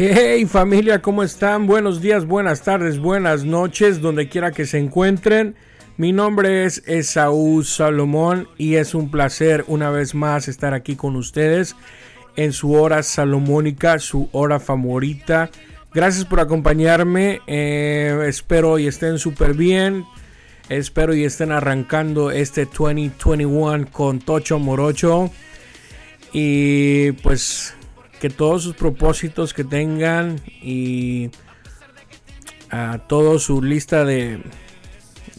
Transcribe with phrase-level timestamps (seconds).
[0.00, 1.66] Hey familia, ¿cómo están?
[1.66, 5.56] Buenos días, buenas tardes, buenas noches, donde quiera que se encuentren.
[5.96, 11.16] Mi nombre es Esaú Salomón y es un placer una vez más estar aquí con
[11.16, 11.74] ustedes
[12.36, 15.50] en su hora salomónica, su hora favorita.
[15.92, 20.04] Gracias por acompañarme, eh, espero y estén súper bien.
[20.68, 25.32] Espero y estén arrancando este 2021 con Tocho Morocho.
[26.32, 27.74] Y pues
[28.20, 31.30] que todos sus propósitos que tengan y
[32.70, 34.42] a toda su lista de,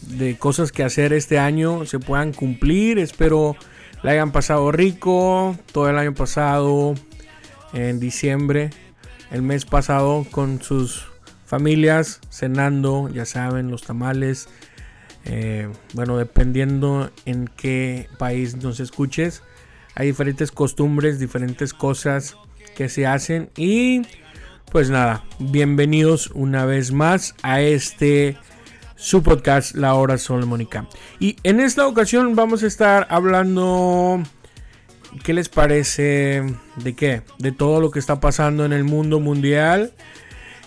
[0.08, 2.98] de cosas que hacer este año se puedan cumplir.
[2.98, 3.56] Espero
[4.02, 6.94] la hayan pasado rico todo el año pasado,
[7.72, 8.70] en diciembre,
[9.30, 11.06] el mes pasado con sus
[11.44, 14.48] familias, cenando, ya saben, los tamales.
[15.26, 19.42] Eh, bueno, dependiendo en qué país nos escuches,
[19.94, 22.36] hay diferentes costumbres, diferentes cosas
[22.74, 23.50] que se hacen.
[23.56, 24.02] Y
[24.70, 28.36] pues nada, bienvenidos una vez más a este
[28.96, 30.86] su podcast La Hora Solomónica.
[31.18, 34.22] Y en esta ocasión vamos a estar hablando,
[35.22, 36.44] ¿qué les parece?
[36.76, 37.22] ¿De qué?
[37.38, 39.92] De todo lo que está pasando en el mundo mundial.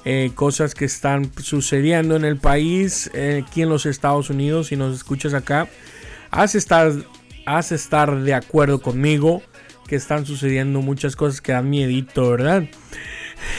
[0.05, 4.75] Eh, cosas que están sucediendo en el país, eh, aquí en los Estados Unidos, si
[4.75, 5.69] nos escuchas acá,
[6.29, 6.91] has estar,
[7.71, 9.43] estar de acuerdo conmigo
[9.93, 12.63] que están sucediendo muchas cosas que dan miedito, ¿verdad?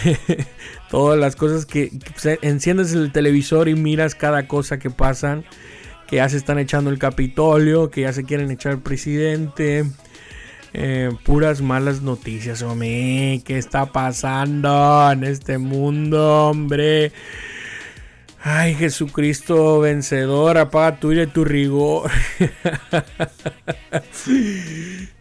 [0.91, 1.93] Todas las cosas que,
[2.43, 5.45] enciendes el televisor y miras cada cosa que pasan,
[6.09, 9.85] que ya se están echando el Capitolio, que ya se quieren echar el presidente.
[10.73, 13.41] Eh, puras malas noticias, hombre.
[13.45, 17.13] ¿Qué está pasando en este mundo, hombre?
[18.43, 22.11] Ay, Jesucristo vencedor, apaga tu y tu rigor.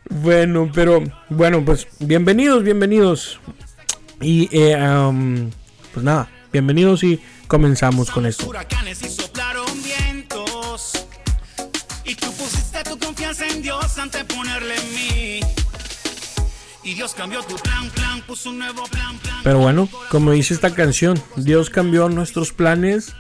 [0.10, 3.40] bueno, pero bueno, pues bienvenidos, bienvenidos.
[4.22, 4.78] Y eh,
[5.94, 8.52] pues nada, bienvenidos y comenzamos con esto.
[12.06, 15.40] Y tú pusiste tu confianza en Dios ante ponerle en mí.
[16.84, 19.38] Y Dios cambió tu plan, plan, puso un nuevo plan, plan.
[19.44, 23.14] Pero bueno, como dice esta canción, Dios cambió nuestros planes.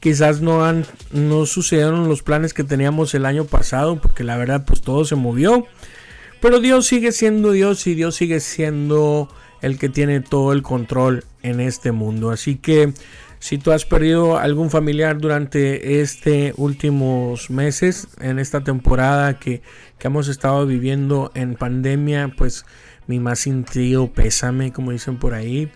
[0.00, 4.64] Quizás no han no sucedieron los planes que teníamos el año pasado, porque la verdad
[4.66, 5.66] pues todo se movió.
[6.40, 9.28] Pero Dios sigue siendo Dios y Dios sigue siendo
[9.62, 12.30] el que tiene todo el control en este mundo.
[12.30, 12.92] Así que
[13.38, 19.62] si tú has perdido algún familiar durante este últimos meses, en esta temporada que,
[19.98, 22.64] que hemos estado viviendo en pandemia, pues
[23.06, 25.70] mi más sentido pésame, como dicen por ahí.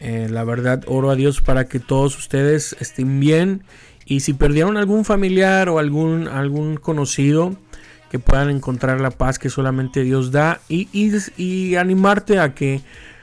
[0.00, 3.62] Eh, la verdad, oro a Dios para que todos ustedes estén bien.
[4.06, 7.54] Y si perdieron algún familiar o algún, algún conocido,
[8.10, 10.60] que puedan encontrar la paz que solamente Dios da.
[10.68, 12.80] Y, y, animarte a que,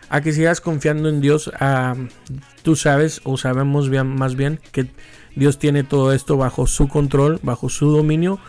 [0.09, 1.51] a que sigas confiando en Dios.
[2.61, 4.87] tú sabes, o sabemos bien, más bien, que
[5.35, 8.39] Dios tiene todo esto bajo su control, bajo su dominio.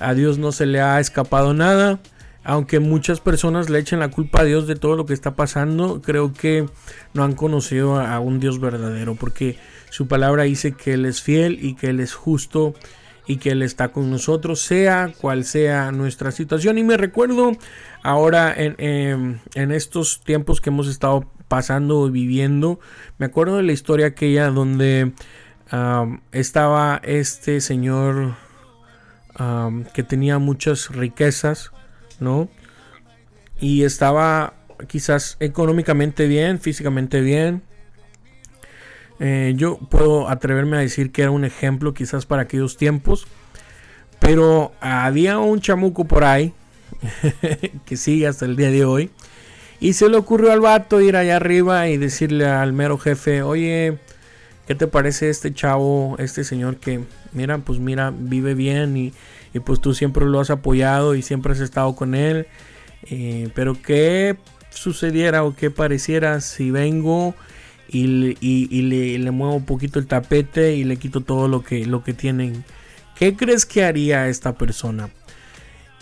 [0.00, 1.98] A Dios no se le ha escapado nada
[2.44, 6.00] aunque muchas personas le echen la culpa a Dios de todo lo que está pasando,
[6.00, 6.66] creo que
[7.14, 9.58] no han conocido a un Dios verdadero, porque
[9.90, 12.74] su palabra dice que Él es fiel y que Él es justo
[13.26, 16.78] y que Él está con nosotros, sea cual sea nuestra situación.
[16.78, 17.52] Y me recuerdo
[18.02, 19.38] ahora en, em,
[19.72, 22.78] estos tiempos que hemos estado pasando y viviendo,
[23.18, 25.12] me acuerdo de la historia aquella donde
[26.32, 28.36] estaba este señor
[29.92, 31.72] que tenía muchas riquezas
[32.20, 32.48] ¿no?
[33.60, 34.54] Y estaba
[34.86, 37.62] quizás económicamente bien, físicamente bien.
[39.20, 43.26] Eh, yo puedo atreverme a decir que era un ejemplo quizás para aquellos tiempos.
[44.20, 46.52] Pero había un chamuco por ahí
[47.84, 49.10] que sigue hasta el día de hoy.
[49.80, 53.98] Y se le ocurrió al vato ir allá arriba y decirle al mero jefe, oye,
[54.66, 57.00] ¿qué te parece este chavo, este señor que,
[57.32, 59.12] mira, pues mira, vive bien y,
[59.54, 62.46] y pues tú siempre lo has apoyado y siempre has estado con él.
[63.10, 64.36] Eh, pero qué
[64.70, 67.34] sucediera o qué pareciera si vengo
[67.88, 68.06] y,
[69.18, 72.64] le, muevo un poquito el tapete y le quito todo lo que, lo que tienen.
[73.16, 75.10] ¿Qué crees que haría esta persona?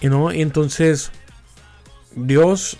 [0.00, 0.32] Y ¿No?
[0.32, 1.10] Y entonces
[2.14, 2.78] Dios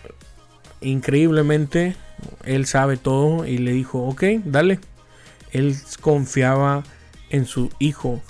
[0.81, 1.97] increíblemente,
[2.45, 4.81] él sabe todo y le dijo, ok, dale.
[5.53, 6.83] Él confiaba
[7.31, 8.21] en su hijo.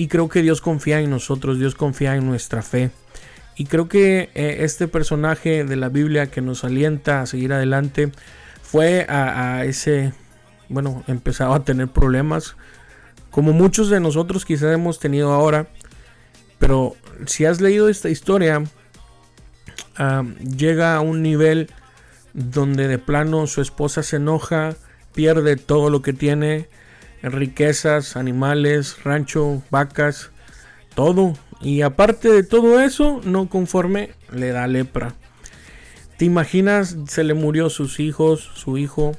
[0.00, 2.90] Y creo que Dios confía en nosotros, Dios confía en nuestra fe.
[3.54, 8.10] Y creo que eh, este personaje de la Biblia que nos alienta a seguir adelante
[8.62, 10.14] fue a, ese,
[10.70, 12.56] bueno, empezaba a tener problemas,
[13.30, 15.68] como muchos de nosotros quizás hemos tenido ahora.
[16.58, 18.64] Pero si has leído esta historia,
[20.56, 21.70] llega a un nivel
[22.32, 24.76] donde de plano su esposa se enoja,
[25.12, 26.70] pierde todo lo que tiene,
[27.22, 30.30] riquezas, animales, rancho, vacas,
[30.94, 31.34] todo.
[31.60, 35.14] Y aparte de todo eso, no conforme, le da lepra.
[36.16, 36.96] ¿Te imaginas?
[37.08, 39.16] Se le murió sus hijos, su hijo,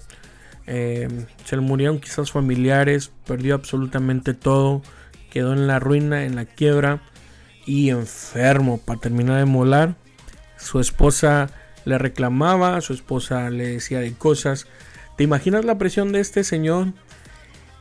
[0.68, 1.08] eh,
[1.46, 4.82] se le murieron quizás familiares, perdió absolutamente todo,
[5.30, 7.02] quedó en la ruina, en la quiebra
[7.66, 9.96] y enfermo para terminar de molar.
[10.58, 11.50] Su esposa
[11.86, 14.68] le reclamaba, su esposa le decía de cosas.
[15.18, 16.94] ¿Te imaginas la presión de este señor?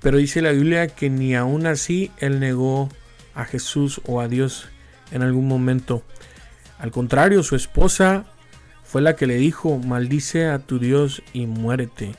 [0.00, 2.88] Pero dice la Biblia que ni aún así él negó
[3.35, 4.69] a Jesús o a Dios
[5.12, 6.02] en algún momento.
[6.79, 8.25] Al contrario, su esposa
[8.82, 12.14] fue la que le dijo, maldice a tu Dios y muérete.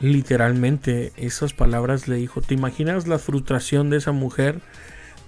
[0.00, 4.60] Literalmente esas palabras le dijo, ¿te imaginas la frustración de esa mujer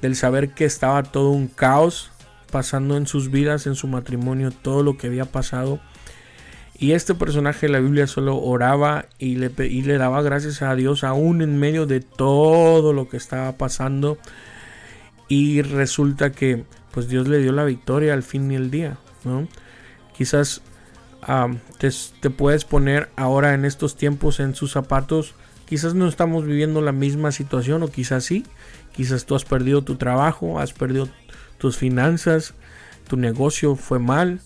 [0.02, 2.10] del saber que estaba todo un caos
[2.50, 5.80] pasando en sus vidas, en su matrimonio, todo lo que había pasado?
[6.80, 10.74] Y este personaje de la Biblia solo oraba y le, y le daba gracias a
[10.74, 14.16] Dios aún en medio de todo lo que estaba pasando.
[15.28, 18.96] Y resulta que pues Dios le dio la victoria al fin y el día.
[19.24, 19.46] ¿no?
[20.16, 20.62] Quizás
[22.20, 25.34] te, puedes poner ahora en estos tiempos en sus zapatos.
[25.68, 28.46] Quizás no estamos viviendo la misma situación o quizás sí.
[28.96, 31.10] Quizás tú has perdido tu trabajo, has perdido
[31.58, 32.54] tus finanzas,
[33.06, 34.40] tu negocio fue mal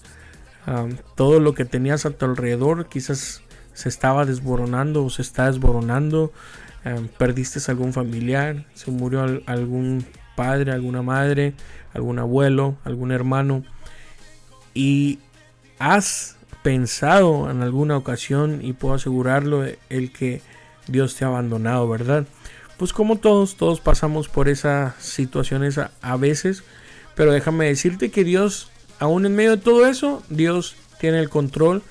[1.15, 3.43] todo lo que tenías a tu alrededor quizás
[3.75, 6.33] se estaba desboronando o se está desboronando.
[7.19, 10.05] perdiste algún familiar, se murió algún
[10.37, 11.55] padre, alguna madre,
[11.93, 13.65] algún abuelo, algún hermano.
[14.75, 15.19] Y
[15.79, 20.41] has pensado en alguna ocasión, y puedo asegurarlo, el que
[20.89, 22.27] Dios te ha abandonado, ¿verdad?
[22.79, 26.65] Pues como todos, todos pasamos por esas situaciones a veces,
[27.15, 31.83] pero déjame decirte que Dios aún en medio de todo eso, Dios tiene el control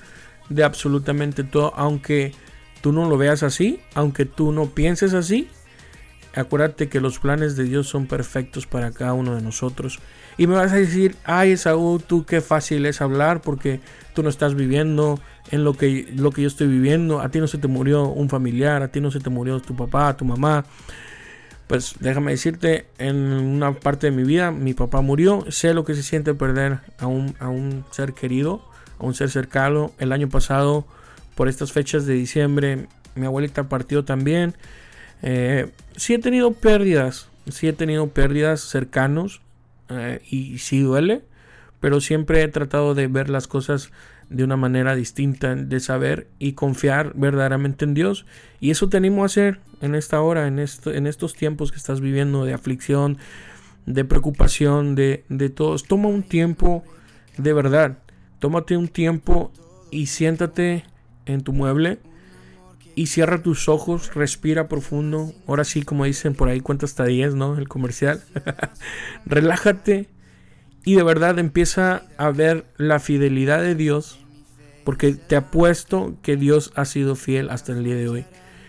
[0.48, 2.32] de absolutamente todo, aunque
[2.80, 5.48] tú no lo veas así, aunque tú no pienses así.
[6.34, 10.00] Acuérdate que los planes de Dios son perfectos para cada uno de nosotros.
[10.36, 13.80] Y me vas a decir, ay Esaú, tú qué fácil es hablar porque
[14.14, 15.20] tú no estás viviendo
[15.52, 17.20] en lo que, lo que yo estoy viviendo.
[17.20, 19.76] A ti no se te murió un familiar, a ti no se te murió tu
[19.76, 20.64] papá, tu mamá.
[21.66, 25.94] Pues déjame decirte, en una parte de mi vida mi papá murió, sé lo que
[25.94, 28.62] se siente perder a un, a un ser querido,
[28.98, 29.92] a un ser cercano.
[29.98, 30.86] El año pasado,
[31.34, 34.54] por estas fechas de diciembre, mi abuelita partió también.
[35.22, 39.40] Eh, sí he tenido pérdidas, sí he tenido pérdidas cercanos
[39.88, 41.22] eh, y sí duele,
[41.80, 43.90] pero siempre he tratado de ver las cosas
[44.30, 48.26] de una manera distinta, de saber y confiar verdaderamente en Dios.
[48.60, 51.78] Y eso te animo a hacer en esta hora, en, esto, en estos tiempos que
[51.78, 53.18] estás viviendo de aflicción,
[53.86, 55.84] de preocupación, de, de todos.
[55.84, 56.84] Toma un tiempo
[57.36, 57.98] de verdad.
[58.38, 59.52] Tómate un tiempo
[59.90, 60.84] y siéntate
[61.26, 61.98] en tu mueble
[62.94, 65.32] y cierra tus ojos, respira profundo.
[65.46, 67.58] Ahora sí, como dicen por ahí, cuenta hasta 10, ¿no?
[67.58, 68.22] El comercial.
[69.26, 70.08] Relájate
[70.84, 74.18] y de verdad empieza a ver la fidelidad de Dios,
[74.84, 78.24] porque te apuesto que Dios ha sido fiel hasta el día de hoy.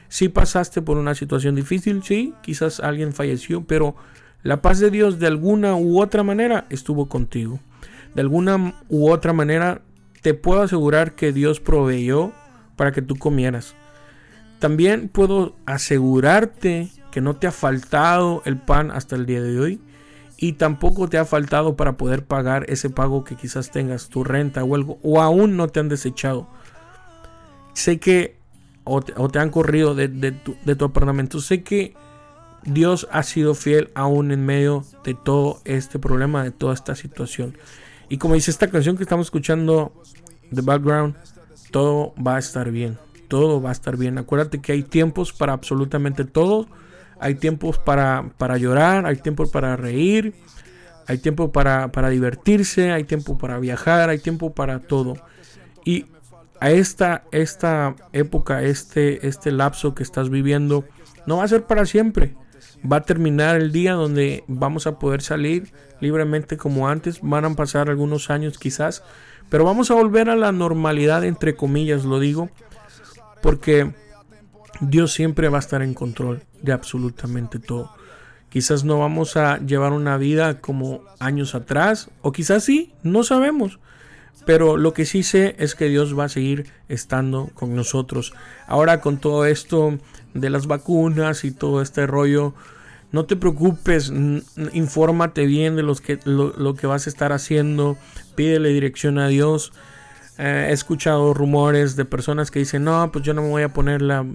[0.08, 3.96] Si pasaste por una situación difícil, sí, quizás alguien falleció, pero
[4.44, 7.60] la paz de Dios de alguna u otra manera estuvo contigo.
[8.14, 9.82] De alguna u otra manera
[10.22, 12.32] te puedo asegurar que Dios proveyó
[12.78, 13.76] para que tú comieras.
[14.60, 19.82] También puedo asegurarte que no te ha faltado el pan hasta el día de hoy
[20.38, 24.64] y tampoco te ha faltado para poder pagar ese pago que quizás tengas, tu renta
[24.64, 26.48] o algo, o aún no te han desechado.
[27.74, 28.38] Sé que,
[28.84, 31.96] o te, han corrido de, tu, de tu apartamento, sé que
[32.64, 37.58] Dios ha sido fiel aún en medio de todo este problema, de toda esta situación.
[38.10, 39.94] Y como dice esta canción que estamos escuchando,
[40.54, 41.16] The Background,
[41.72, 42.98] todo va a estar bien.
[43.28, 44.18] Todo va a estar bien.
[44.18, 46.68] Acuérdate que hay tiempos para absolutamente todo
[47.20, 50.34] hay tiempos para, para llorar, hay tiempo para reír,
[51.08, 55.16] hay tiempo para, para divertirse, hay tiempo para viajar, hay tiempo para todo.
[55.84, 56.08] Y
[56.60, 60.86] a esta, esta época, este, este lapso que estás viviendo,
[61.26, 62.36] no va a ser para siempre.
[62.90, 67.20] Va a terminar el día donde vamos a poder salir libremente como antes.
[67.22, 69.04] Van a pasar algunos años quizás.
[69.50, 72.50] Pero vamos a volver a la normalidad, entre comillas, lo digo.
[73.42, 73.94] Porque
[74.82, 77.92] Dios siempre va a estar en control de absolutamente todo.
[78.50, 83.80] Quizás no vamos a llevar una vida como años atrás, o quizás sí, no sabemos.
[84.46, 88.34] Pero lo que sí sé es que Dios va a seguir estando con nosotros.
[88.68, 89.98] Ahora con todo esto
[90.34, 92.54] de las vacunas y todo este rollo,
[93.12, 94.12] no te preocupes,
[94.74, 97.98] infórmate bien de que, lo, lo que vas a estar haciendo,
[98.36, 99.74] pídele dirección a Dios.
[100.38, 104.02] He escuchado rumores de personas que dicen, no, pues yo no me voy a poner
[104.02, 104.26] la,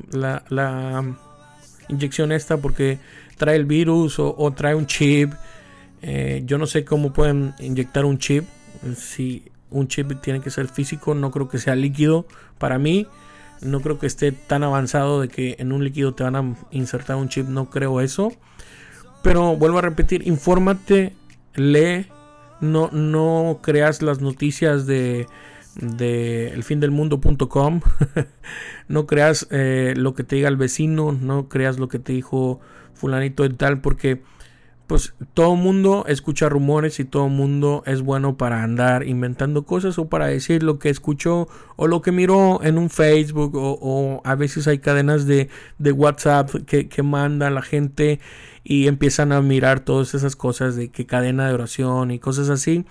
[1.88, 2.99] inyección esta porque
[3.37, 5.33] trae el virus o, trae un chip.
[6.02, 8.45] Eh, yo no sé cómo pueden inyectar un chip.
[8.97, 12.26] Si un chip tiene que ser físico, no creo que sea líquido.
[12.59, 13.07] Para mí,
[13.61, 17.16] no creo que esté tan avanzado de que en un líquido te van a insertar
[17.16, 17.47] un chip.
[17.47, 18.33] No creo eso.
[19.23, 21.14] Pero vuelvo a repetir, infórmate,
[21.54, 22.07] lee,
[22.62, 25.26] no, no creas las noticias de,
[25.77, 27.81] de elfindelmundo.com,
[28.89, 32.61] no creas eh, lo que te diga el vecino, no creas lo que te dijo
[32.95, 34.23] fulanito y tal, porque
[34.91, 40.09] pues todo mundo escucha rumores y todo mundo es bueno para andar inventando cosas o
[40.09, 41.47] para decir lo que escuchó
[41.77, 45.49] o lo que miró en un Facebook o, a veces hay cadenas de,
[45.79, 48.19] de WhatsApp que, que manda la gente
[48.65, 52.85] y empiezan a mirar todas esas cosas de que cadena de oración y cosas así.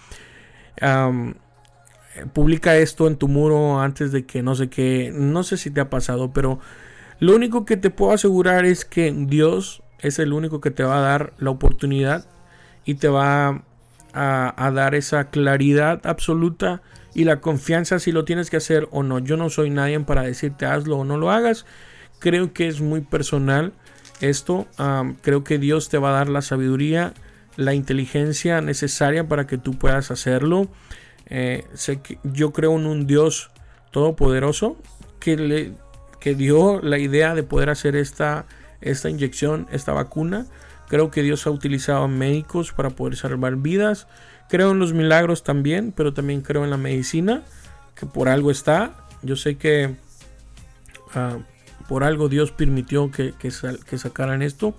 [2.33, 5.81] Publica esto en tu muro antes de que no sé qué, no sé si te
[5.81, 6.59] ha pasado, pero
[7.19, 10.97] lo único que te puedo asegurar es que Dios es el único que te va
[10.97, 12.25] a dar la oportunidad
[12.85, 13.63] y te va
[14.13, 16.81] a, dar esa claridad absoluta
[17.13, 19.19] y la confianza si lo tienes que hacer o no.
[19.19, 21.65] Yo no soy nadie para decirte hazlo o no lo hagas.
[22.19, 23.73] Creo que es muy personal
[24.21, 24.67] esto.
[25.21, 27.13] creo que Dios te va a dar la sabiduría,
[27.55, 30.69] la inteligencia necesaria para que tú puedas hacerlo.
[31.29, 33.51] Eh, sé que yo creo en un Dios
[33.91, 34.77] todopoderoso
[35.19, 35.74] que le
[36.19, 38.45] que dio la idea de poder hacer esta
[38.81, 40.45] esta inyección, esta vacuna.
[40.88, 44.07] Creo que Dios ha utilizado médicos para poder salvar vidas.
[44.50, 47.43] Creo en los milagros también, pero también creo en la medicina,
[47.95, 48.93] que por algo está.
[49.21, 49.95] Yo sé que
[51.13, 51.38] ah,
[51.88, 53.51] por algo Dios permitió que, que,
[53.98, 54.75] sacaran esto.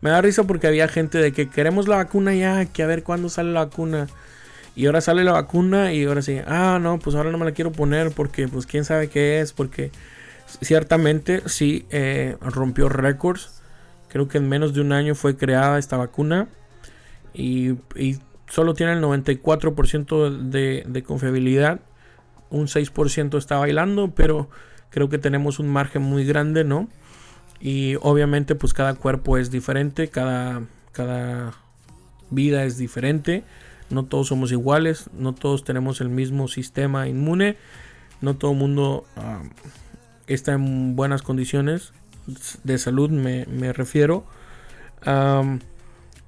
[0.00, 3.04] Me da risa porque había gente de que queremos la vacuna ya, que a ver
[3.04, 4.08] cuándo sale la vacuna.
[4.74, 7.52] Y ahora sale la vacuna y ahora sí, ah, no, pues ahora no me la
[7.52, 9.90] quiero poner porque pues quién sabe qué es, porque
[10.60, 13.62] ciertamente sí eh, rompió récords.
[14.08, 16.48] Creo que en menos de un año fue creada esta vacuna
[17.34, 17.74] y,
[18.48, 21.80] solo tiene el 94% de, de confiabilidad.
[22.50, 24.50] Un 6% está bailando, pero
[24.90, 26.88] creo que tenemos un margen muy grande, ¿no?
[27.60, 30.62] Y obviamente pues cada cuerpo es diferente, cada,
[30.92, 31.54] cada
[32.30, 33.44] vida es diferente,
[33.92, 37.56] no todos somos iguales, no todos tenemos el mismo sistema inmune,
[38.20, 39.04] no todo el mundo
[40.26, 41.92] está en buenas condiciones
[42.64, 44.24] de salud, me, refiero.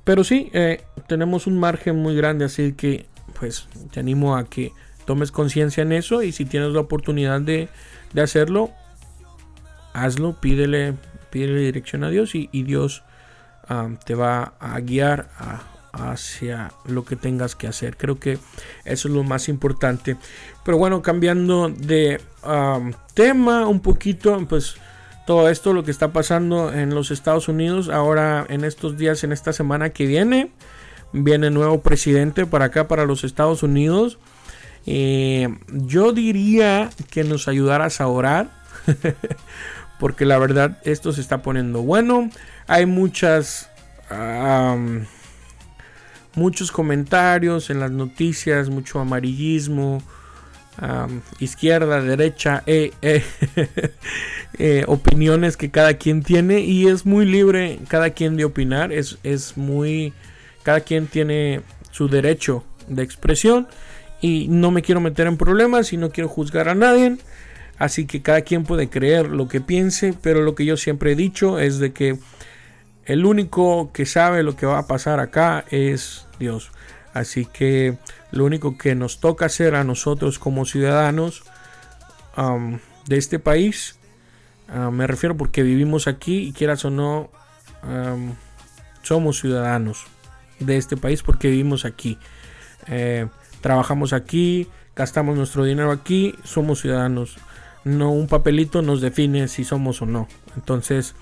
[0.04, 3.06] pero sí, eh, tenemos un margen muy grande, así que
[3.38, 4.72] pues te animo a que
[5.06, 7.68] tomes conciencia en eso y si tienes la oportunidad de,
[8.20, 8.70] hacerlo,
[9.92, 10.94] hazlo, pídele,
[11.32, 13.02] dirección a Dios y, Dios
[14.04, 15.28] te va a guiar
[15.94, 17.96] hacia lo que tengas que hacer.
[17.96, 18.38] Creo que
[18.84, 20.16] eso es lo más importante.
[20.64, 22.20] Pero bueno, cambiando de
[23.14, 24.76] tema un poquito, pues
[25.26, 29.32] todo esto, lo que está pasando en los Estados Unidos, ahora en estos días, en
[29.32, 30.50] esta semana que viene,
[31.12, 34.18] viene nuevo presidente para acá, para los Estados Unidos.
[34.86, 38.50] Eh, yo diría que nos ayudaras a orar.
[39.98, 42.28] porque la verdad esto se está poniendo bueno.
[42.66, 43.70] Hay muchas
[46.34, 50.02] muchos comentarios en las noticias, mucho amarillismo,
[51.38, 53.22] izquierda, derecha, eh, eh,
[54.58, 59.18] eh, opiniones que cada quien tiene y es muy libre cada quien de opinar, es,
[59.22, 60.12] es muy,
[60.62, 61.60] cada quien tiene
[61.90, 63.68] su derecho de expresión
[64.20, 67.16] y no me quiero meter en problemas y no quiero juzgar a nadie.
[67.76, 71.16] Así que cada quien puede creer lo que piense, pero lo que yo siempre he
[71.16, 72.18] dicho es de que
[73.04, 76.70] el único que sabe lo que va a pasar acá es Dios.
[77.12, 77.96] Así que
[78.30, 81.44] lo único que nos toca hacer a nosotros como ciudadanos
[83.06, 83.96] de este país,
[84.90, 87.30] me refiero porque vivimos aquí y quieras o no,
[89.02, 90.06] somos ciudadanos
[90.58, 92.18] de este país porque vivimos aquí.
[92.86, 93.28] Eh,
[93.60, 97.36] trabajamos aquí, gastamos nuestro dinero aquí, somos ciudadanos.
[97.84, 100.26] No un papelito nos define si somos o no.
[100.56, 101.14] Entonces,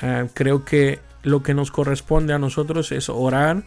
[0.00, 3.62] eh, creo que lo que nos corresponde a nosotros es orar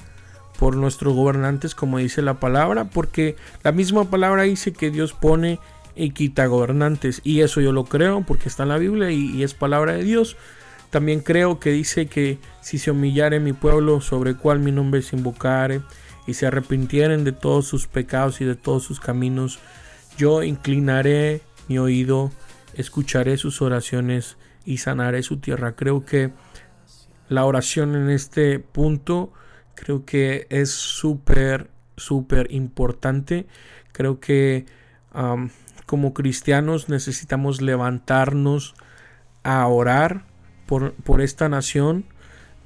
[0.57, 5.59] por nuestros gobernantes, como dice la palabra, porque la misma palabra dice que Dios pone
[5.95, 9.53] y quita gobernantes, y eso yo lo creo porque está en la Biblia y, es
[9.53, 10.37] palabra de Dios.
[10.89, 15.01] También creo que dice que si se humillare mi pueblo sobre el cual mi nombre
[15.01, 15.81] se invocare
[16.27, 19.59] y se arrepintieren de todos sus pecados y de todos sus caminos,
[20.17, 22.31] yo inclinaré mi oído,
[22.75, 25.75] escucharé sus oraciones y sanaré su tierra.
[25.75, 26.31] Creo que
[27.27, 29.33] la oración en este punto
[29.83, 33.47] creo que es súper, súper importante.
[33.91, 34.65] Creo que
[35.85, 38.75] como cristianos necesitamos levantarnos
[39.43, 40.23] a orar
[40.67, 42.05] por, por esta nación,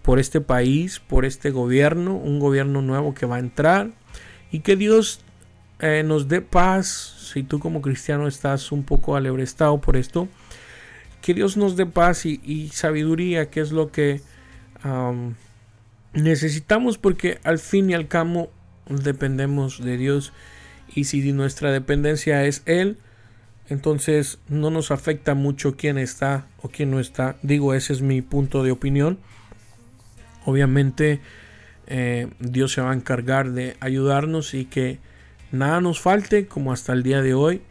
[0.03, 3.89] por este país, por este gobierno, un gobierno nuevo que va a entrar
[4.51, 5.21] y que Dios
[5.79, 7.31] eh, nos dé paz.
[7.33, 10.27] Si tú como cristiano estás un poco alebrestado por esto,
[11.21, 14.21] que Dios nos dé paz y, sabiduría, que es lo que
[16.13, 18.51] necesitamos, porque al fin y al cabo
[18.89, 20.33] dependemos de Dios
[20.93, 22.97] y si nuestra dependencia es Él,
[23.69, 27.35] entonces no nos afecta mucho quién está o quién no está.
[27.41, 29.19] Digo, ese es mi punto de opinión.
[30.45, 31.19] Obviamente
[31.87, 34.99] eh, Dios se va a encargar de ayudarnos y que
[35.51, 37.61] nada nos falte como hasta el día de hoy.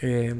[0.00, 0.34] Eh,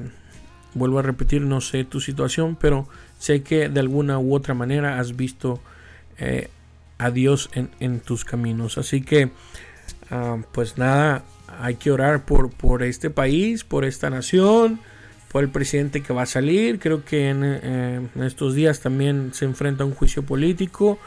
[0.75, 4.99] vuelvo a repetir, no sé tu situación, pero sé que de alguna u otra manera
[4.99, 5.61] has visto
[6.19, 6.49] eh,
[7.05, 8.79] a Dios en, tus caminos.
[8.79, 9.31] Así que,
[10.11, 11.23] ah, pues nada,
[11.61, 14.81] hay que orar por, este país, por esta nación,
[15.31, 16.79] por el presidente que va a salir.
[16.79, 20.99] Creo que en, eh, estos días también se enfrenta a un juicio político.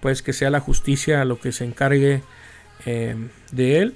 [0.00, 2.22] Pues que sea la justicia lo que se encargue
[2.84, 3.16] eh,
[3.52, 3.94] de él.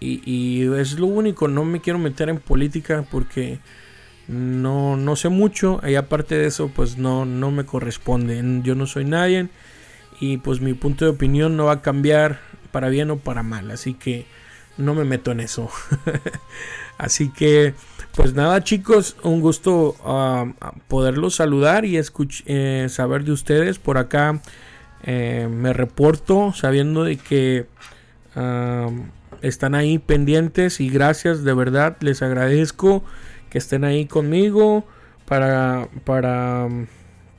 [0.00, 3.58] Y, es lo único, no me quiero meter en política porque
[4.28, 5.80] no, sé mucho.
[5.86, 8.42] Y aparte de eso, pues no me corresponde.
[8.62, 9.48] Yo no soy nadie.
[10.20, 13.70] Y pues mi punto de opinión no va a cambiar para bien o para mal.
[13.70, 14.26] Así que
[14.76, 15.70] no me meto en eso.
[16.98, 17.74] Así que,
[18.14, 20.52] pues nada chicos, un gusto uh,
[20.88, 21.98] poderlos saludar y
[22.46, 23.78] eh, saber de ustedes.
[23.78, 24.42] Por acá
[25.02, 27.66] eh, me reporto sabiendo de que
[29.42, 33.02] están ahí pendientes y gracias, de verdad, les agradezco
[33.48, 34.84] que estén ahí conmigo
[35.26, 36.68] para, para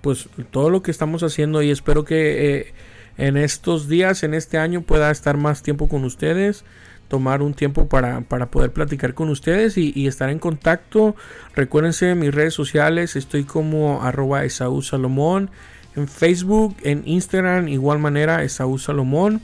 [0.02, 2.74] pues todo lo que estamos haciendo y espero que eh,
[3.18, 6.64] en estos días, en este año pueda estar más tiempo con ustedes
[7.12, 11.14] tomar un tiempo para, poder platicar con ustedes y, estar en contacto.
[11.54, 15.50] Recuérdense mis redes sociales, estoy como arroba Esaú Salomón.
[15.98, 19.42] En Facebook, en Instagram, igual manera Esaú Salomón.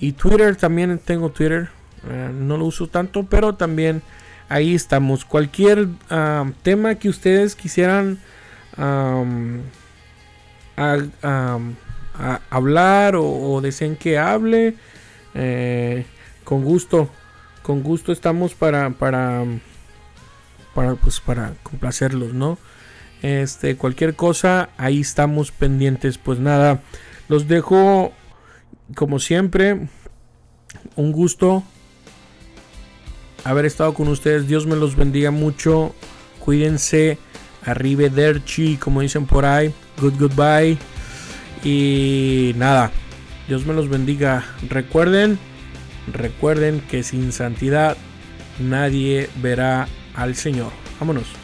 [0.00, 1.70] Y Twitter, también tengo Twitter.
[2.08, 4.02] Eh, no lo uso tanto, pero también
[4.48, 5.24] ahí estamos.
[5.24, 8.20] Cualquier ah, tema que ustedes quisieran
[12.50, 14.74] hablar o, deseen que hable.
[15.34, 16.04] Eh,
[16.44, 17.08] con gusto,
[17.62, 19.44] con gusto estamos para, para,
[20.74, 22.58] para, pues para complacerlos, ¿no?
[23.22, 26.18] Este, cualquier cosa, ahí estamos pendientes.
[26.18, 26.82] Pues nada,
[27.28, 28.12] los dejo
[28.94, 29.88] como siempre.
[30.96, 31.62] Un gusto
[33.44, 34.46] haber estado con ustedes.
[34.46, 35.94] Dios me los bendiga mucho.
[36.40, 37.18] Cuídense.
[37.62, 39.74] Arrivederci, como dicen por ahí.
[40.00, 40.78] Good goodbye.
[41.62, 42.90] Y nada,
[43.48, 44.44] Dios me los bendiga.
[44.68, 45.38] Recuerden
[46.12, 47.96] Recuerden que sin santidad
[48.58, 50.72] nadie verá al Señor.
[50.98, 51.39] Vámonos.